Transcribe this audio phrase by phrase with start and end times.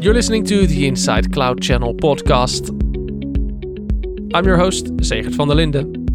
[0.00, 2.70] You're listening to the Inside Cloud Channel podcast.
[4.32, 6.06] I'm your host, Segert van der Linden.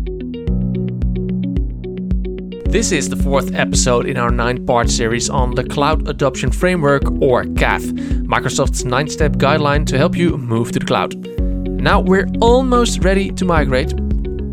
[2.70, 7.04] This is the fourth episode in our nine part series on the Cloud Adoption Framework,
[7.22, 7.82] or CAF,
[8.26, 11.14] Microsoft's nine step guideline to help you move to the cloud.
[11.68, 13.94] Now we're almost ready to migrate.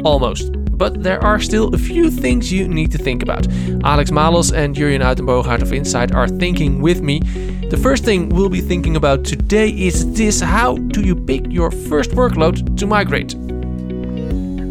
[0.02, 0.59] Almost.
[0.80, 3.46] But there are still a few things you need to think about.
[3.84, 7.20] Alex Malos and Jurjen Uitenboogaard of Insight are thinking with me.
[7.68, 11.70] The first thing we'll be thinking about today is this how do you pick your
[11.70, 13.34] first workload to migrate?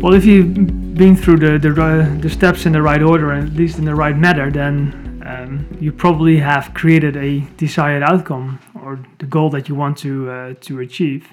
[0.01, 0.55] Well, if you've
[0.95, 3.93] been through the, the, the steps in the right order and at least in the
[3.93, 9.69] right manner, then um, you probably have created a desired outcome or the goal that
[9.69, 11.27] you want to uh, to achieve.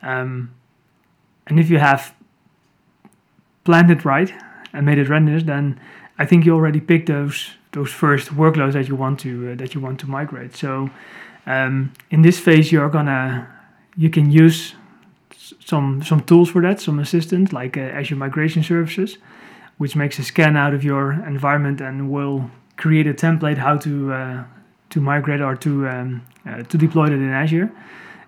[0.00, 0.54] Um,
[1.46, 2.14] and if you have
[3.64, 4.32] planned it right
[4.72, 5.80] and made it readiness, then
[6.18, 9.74] I think you already picked those those first workloads that you want to uh, that
[9.74, 10.56] you want to migrate.
[10.56, 10.90] So
[11.46, 13.48] um, in this phase, you're gonna
[13.96, 14.74] you can use
[15.64, 19.18] some some tools for that, some assistance like uh, Azure Migration Services,
[19.78, 24.12] which makes a scan out of your environment and will create a template how to
[24.12, 24.44] uh,
[24.90, 27.70] to migrate or to um, uh, to deploy it in Azure.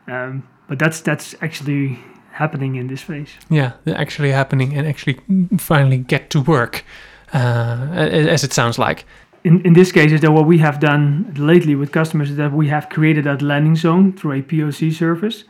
[0.06, 1.98] Um, but that's that's actually
[2.32, 3.30] happening in this phase.
[3.48, 5.18] Yeah, actually happening and actually
[5.58, 6.84] finally get to work,
[7.32, 9.04] uh, as it sounds like.
[9.44, 12.52] In, in this case, is that what we have done lately with customers is that
[12.52, 15.44] we have created that landing zone through a POC service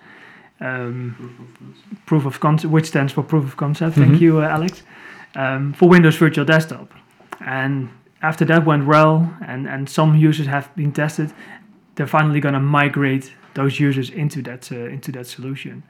[0.63, 1.75] um,
[2.07, 3.97] proof of concept, which stands for proof of concept.
[3.97, 4.23] Thank mm-hmm.
[4.23, 4.83] you, uh, Alex,
[5.35, 6.93] um, for Windows Virtual Desktop.
[7.45, 7.91] And
[8.23, 11.33] after that went well, and and some users have been tested,
[11.97, 15.83] they're finally going to migrate those users into that uh, into that solution.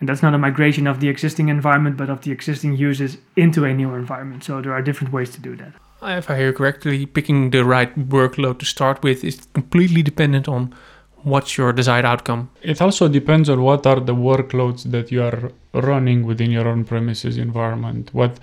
[0.00, 3.64] And that's not a migration of the existing environment, but of the existing users into
[3.64, 4.44] a new environment.
[4.44, 5.72] So there are different ways to do that.
[6.02, 10.74] If I hear correctly, picking the right workload to start with is completely dependent on
[11.22, 12.50] what's your desired outcome?
[12.62, 16.84] It also depends on what are the workloads that you are running within your on
[16.84, 18.10] premises environment.
[18.12, 18.38] What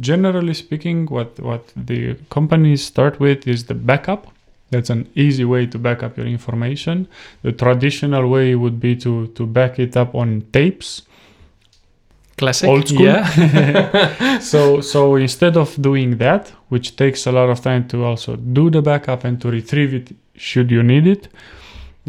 [0.00, 4.33] generally speaking, what, what the companies start with is the backup.
[4.70, 7.06] That's an easy way to back up your information.
[7.42, 11.02] The traditional way would be to, to back it up on tapes.
[12.36, 12.68] Classic.
[12.68, 13.02] Old school.
[13.02, 14.38] Yeah.
[14.40, 18.70] so so instead of doing that, which takes a lot of time to also do
[18.70, 21.28] the backup and to retrieve it should you need it,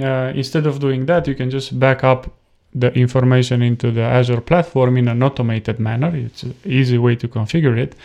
[0.02, 2.32] uh, instead of doing that, you can just back up
[2.74, 6.12] the information into the Azure platform in an automated manner.
[6.14, 7.96] It's an easy way to configure it.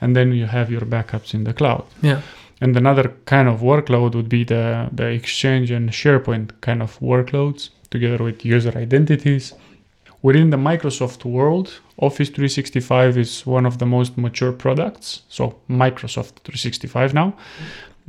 [0.00, 1.84] And then you have your backups in the cloud.
[2.00, 2.22] Yeah.
[2.60, 7.70] And another kind of workload would be the, the Exchange and SharePoint kind of workloads
[7.90, 9.54] together with user identities.
[10.22, 15.22] Within the Microsoft world, Office 365 is one of the most mature products.
[15.30, 17.34] So Microsoft 365 now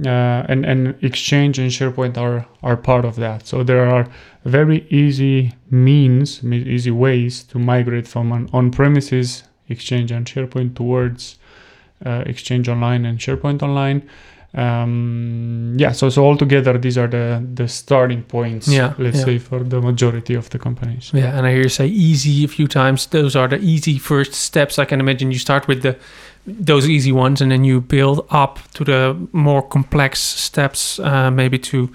[0.05, 3.47] uh, and and Exchange and SharePoint are are part of that.
[3.47, 4.07] So there are
[4.45, 11.37] very easy means, easy ways to migrate from an on-premises Exchange and SharePoint towards
[12.05, 14.09] uh, Exchange Online and SharePoint Online.
[14.53, 18.67] Um, yeah, so so altogether, these are the the starting points.
[18.67, 19.25] Yeah, let's yeah.
[19.25, 21.11] say for the majority of the companies.
[21.13, 23.07] Yeah, and I hear you say easy a few times.
[23.07, 24.77] Those are the easy first steps.
[24.77, 25.95] I can imagine you start with the
[26.45, 31.59] those easy ones and then you build up to the more complex steps uh, maybe
[31.59, 31.89] to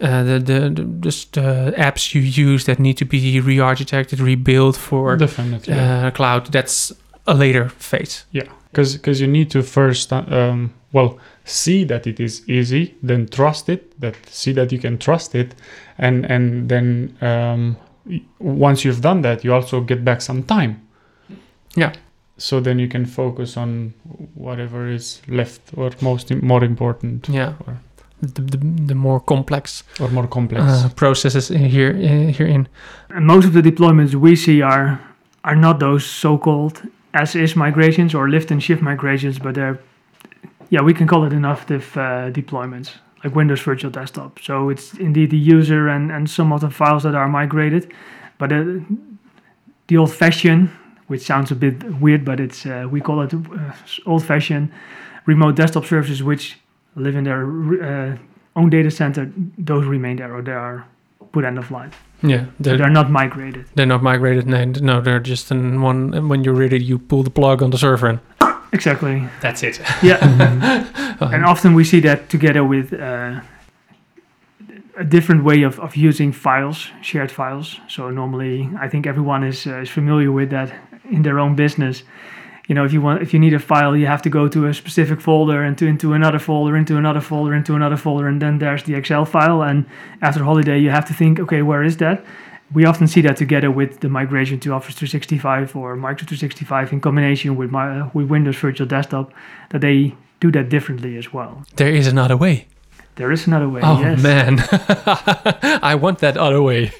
[0.00, 4.74] uh, the, the, the just uh, apps you use that need to be re-architected rebuilt
[4.74, 6.92] for Definitely, uh, cloud that's
[7.26, 12.06] a later phase yeah because because you need to first uh, um, well see that
[12.06, 15.54] it is easy then trust it that see that you can trust it
[15.98, 17.76] and and then um,
[18.38, 20.86] once you've done that you also get back some time.
[21.76, 21.92] Yeah.
[22.38, 23.92] So then you can focus on
[24.34, 27.28] whatever is left or most more important.
[27.28, 27.54] Yeah.
[27.66, 27.78] Or,
[28.22, 30.62] the, the, the, more complex or more complex.
[30.62, 32.68] uh, processes here uh, herein
[33.08, 35.00] and most of the deployments we see are
[35.42, 36.82] are not those so-called
[37.14, 39.78] as is migrations or lift and shift migrations but they're
[40.70, 42.90] yeah we can call it innovative uh, deployments
[43.24, 47.02] like windows virtual desktop so it's indeed the user and and some of the files
[47.02, 47.92] that are migrated
[48.38, 48.64] but uh,
[49.88, 50.70] the old fashioned
[51.10, 53.72] which sounds a bit weird, but it's uh, we call it uh,
[54.06, 54.70] old-fashioned
[55.26, 56.56] remote desktop services, which
[56.94, 57.42] live in their
[57.82, 58.16] uh,
[58.54, 59.28] own data center.
[59.58, 60.86] Those remain there, or they are
[61.32, 62.02] put end of life.
[62.22, 63.66] Yeah, they're, so they're not migrated.
[63.74, 64.46] They're not migrated.
[64.46, 66.28] No, no, they're just in one.
[66.28, 68.08] When you're ready, you pull the plug on the server.
[68.08, 68.20] And
[68.72, 69.26] exactly.
[69.40, 69.80] That's it.
[70.02, 70.18] Yeah,
[71.20, 73.40] and often we see that together with uh,
[74.96, 77.80] a different way of, of using files, shared files.
[77.88, 80.72] So normally, I think everyone is uh, is familiar with that
[81.10, 82.02] in their own business.
[82.68, 84.66] You know, if you want, if you need a file, you have to go to
[84.66, 88.40] a specific folder and to into another folder, into another folder, into another folder, and
[88.40, 89.62] then there's the Excel file.
[89.62, 89.86] And
[90.22, 92.24] after holiday, you have to think, okay, where is that?
[92.72, 97.00] We often see that together with the migration to Office 365 or Microsoft 365 in
[97.00, 99.32] combination with my with Windows Virtual Desktop,
[99.70, 101.64] that they do that differently as well.
[101.76, 102.66] There is another way.
[103.16, 103.80] There is another way.
[103.82, 104.22] Oh yes.
[104.22, 104.60] man,
[105.82, 106.92] I want that other way.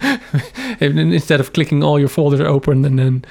[0.80, 3.24] Instead of clicking all your folders open and then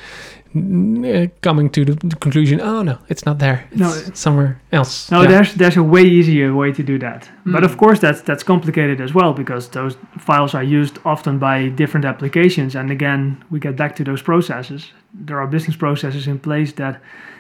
[1.42, 3.59] coming to the conclusion, oh no, it's not there.
[3.71, 5.12] It's No, somewhere else.
[5.12, 5.30] No, Yeah.
[5.31, 7.30] there's there's a way easier way to do that.
[7.45, 7.65] But Hmm.
[7.65, 12.06] of course, that's that's complicated as well because those files are used often by different
[12.06, 12.75] applications.
[12.75, 14.94] And again, we get back to those processes.
[15.25, 16.95] There are business processes in place that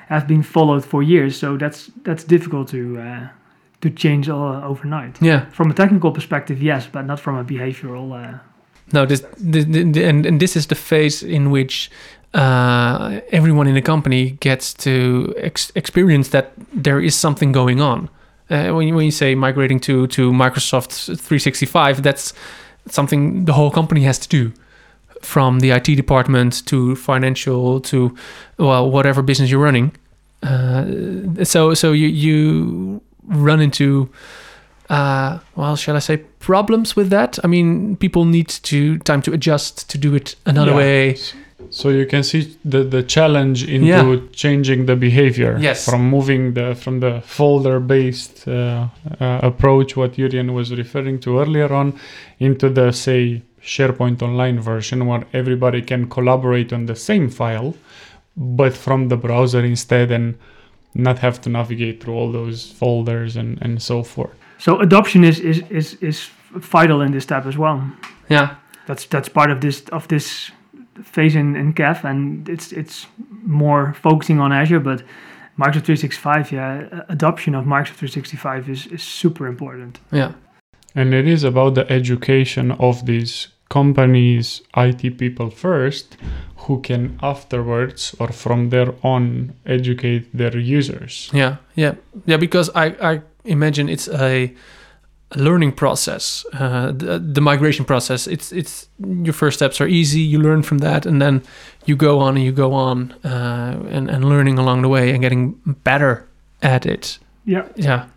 [0.09, 3.27] have been followed for years, so that's that's difficult to uh,
[3.81, 5.17] to change all overnight.
[5.21, 5.41] yeah.
[5.51, 8.11] From a technical perspective, yes, but not from a behavioral.
[8.11, 8.37] Uh,
[8.93, 9.21] No, this,
[9.51, 11.89] this, this and, and this is the phase in which
[12.33, 18.09] uh, everyone in the company gets to ex- experience that there is something going on.
[18.49, 22.33] Uh, when, you, when you say migrating to, to Microsoft 365, that's
[22.89, 24.51] something the whole company has to do.
[25.21, 28.15] From the IT department to financial to
[28.59, 29.91] well whatever business you're running,
[30.43, 30.85] uh,
[31.43, 34.09] so so you you run into
[34.91, 37.39] uh, well, shall I say problems with that?
[37.43, 40.77] I mean, people need to time to adjust to do it another Yeah.
[40.77, 41.17] way.
[41.69, 44.19] So you can see the, the challenge into Yeah.
[44.31, 45.85] changing the behavior Yes.
[45.89, 48.87] from moving the from the folder based uh,
[49.19, 51.93] uh, approach what Jurjen was referring to earlier on
[52.39, 57.73] into the say SharePoint online version where everybody can collaborate on the same file
[58.35, 60.35] but from the browser instead and
[60.93, 64.31] not have to navigate through all those folders and, and so forth.
[64.57, 66.29] so adoption is, is is is
[66.71, 67.79] vital in this step as well.
[68.29, 68.55] Yeah,
[68.87, 70.51] that's that's part of this of this
[71.03, 73.07] phase in, in CAF, and it's it's
[73.43, 75.03] more focusing on Azure, but
[75.57, 79.99] Microsoft 365, yeah, adoption of Microsoft 365 is, is super important.
[80.11, 80.33] yeah,
[80.93, 86.15] And it is about the education of these companies, IT people first,
[86.67, 91.29] who can afterwards or from there on educate their users.
[91.33, 91.95] yeah, yeah,
[92.25, 92.37] yeah.
[92.37, 94.53] Because I I imagine it's a, a
[95.35, 96.45] learning process.
[96.53, 98.27] Uh, the, the migration process.
[98.27, 100.21] It's it's your first steps are easy.
[100.21, 101.43] You learn from that, and then
[101.85, 105.21] you go on and you go on uh, and and learning along the way and
[105.21, 105.53] getting
[105.83, 106.27] better
[106.61, 107.19] at it.
[107.45, 108.07] Yeah, Yeah,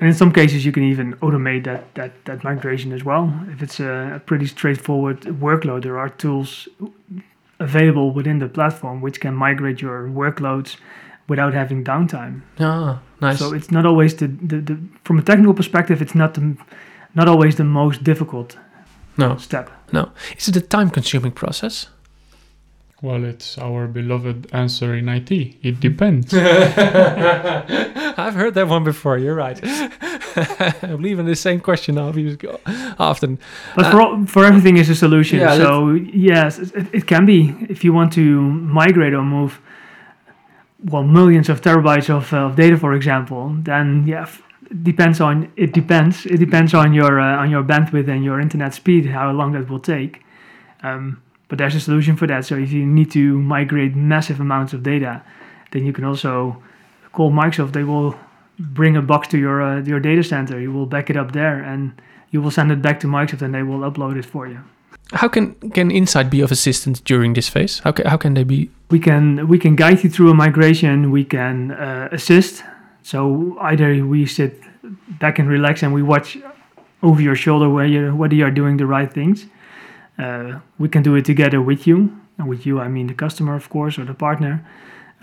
[0.00, 3.32] and in some cases you can even automate that that that migration as well.
[3.48, 6.68] If it's a, a pretty straightforward workload, there are tools
[7.60, 10.76] available within the platform which can migrate your workloads
[11.28, 12.42] without having downtime.
[12.60, 13.38] ah, nice.
[13.38, 16.56] So it's not always the, the, the from a technical perspective, it's not the
[17.14, 18.56] not always the most difficult
[19.16, 19.70] no, step.
[19.92, 20.10] no.
[20.36, 21.88] Is it a time-consuming process?
[23.02, 25.30] Well, it's our beloved answer in IT.
[25.62, 26.32] It depends.
[26.34, 29.18] I've heard that one before.
[29.18, 29.58] You're right.
[29.62, 32.08] I believe in the same question now
[32.98, 33.38] often.
[33.76, 35.38] But Uh, for all, for everything is a solution.
[35.38, 38.40] yeah, so yes, it, it can be if you want to
[38.80, 39.60] migrate or move
[40.84, 43.54] well millions of terabytes of, uh, of data, for example.
[43.62, 44.28] Then yeah,
[44.70, 48.40] it depends on it depends it depends on your uh, on your bandwidth and your
[48.40, 50.22] internet speed how long that will take.
[50.82, 52.44] Um, but there's a solution for that.
[52.44, 55.22] So if you need to migrate massive amounts of data,
[55.72, 56.62] then you can also
[57.12, 57.72] call Microsoft.
[57.72, 58.14] They will
[58.58, 60.60] bring a box to your uh, your data center.
[60.60, 62.00] You will back it up there, and
[62.30, 64.60] you will send it back to Microsoft, and they will upload it for you.
[65.12, 67.80] How can can Insight be of assistance during this phase?
[67.80, 68.70] How can, how can they be?
[68.90, 71.10] We can we can guide you through a migration.
[71.10, 72.64] We can uh, assist.
[73.02, 74.60] So either we sit
[75.20, 76.38] back and relax, and we watch
[77.02, 79.46] over your shoulder where you whether you are doing the right things.
[80.18, 83.54] Uh, we can do it together with you, and with you I mean the customer,
[83.54, 84.66] of course, or the partner.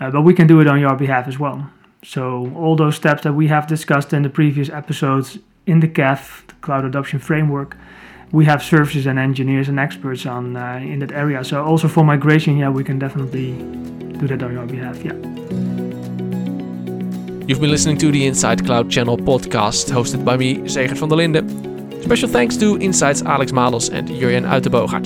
[0.00, 1.70] Uh, but we can do it on your behalf as well.
[2.04, 6.46] So all those steps that we have discussed in the previous episodes in the CAF,
[6.48, 7.76] the Cloud Adoption Framework,
[8.32, 11.44] we have services and engineers and experts on uh, in that area.
[11.44, 13.52] So also for migration, yeah, we can definitely
[14.18, 15.04] do that on your behalf.
[15.04, 15.12] Yeah.
[17.46, 21.16] You've been listening to the Inside Cloud Channel podcast, hosted by me, Zegert van der
[21.16, 22.02] Linden.
[22.02, 25.04] Special thanks to Insight's Alex Malos and Jurjen Uitenbogart.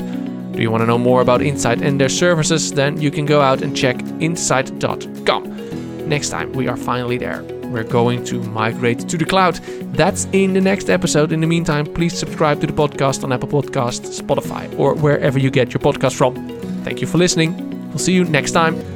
[0.52, 2.72] Do you want to know more about Insight and their services?
[2.72, 6.08] Then you can go out and check insight.com.
[6.08, 7.55] Next time we are finally there.
[7.70, 9.56] We're going to migrate to the cloud.
[9.94, 11.32] That's in the next episode.
[11.32, 15.50] In the meantime, please subscribe to the podcast on Apple Podcasts, Spotify, or wherever you
[15.50, 16.34] get your podcast from.
[16.84, 17.54] Thank you for listening.
[17.88, 18.95] We'll see you next time.